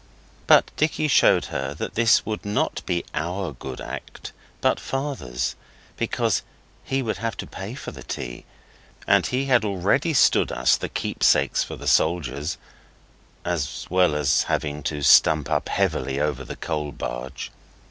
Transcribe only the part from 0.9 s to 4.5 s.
showed her that this would not be OUR good act,